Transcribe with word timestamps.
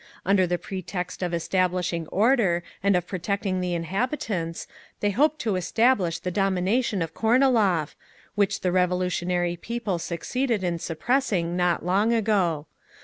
Under 0.25 0.47
the 0.47 0.57
pretext 0.57 1.21
of 1.21 1.31
establishing 1.31 2.07
order, 2.07 2.63
and 2.81 2.95
of 2.95 3.05
protecting 3.05 3.61
the 3.61 3.75
inhabitants, 3.75 4.65
they 4.99 5.11
hope 5.11 5.37
to 5.37 5.55
establish 5.57 6.17
the 6.17 6.31
domination 6.31 7.03
of 7.03 7.13
Kornilov, 7.13 7.93
which 8.33 8.61
the 8.61 8.71
revolutionary 8.71 9.55
people 9.57 9.99
succeeded 9.99 10.63
in 10.63 10.79
suppressing 10.79 11.55
not 11.55 11.85
long 11.85 12.13
ago. 12.13 12.65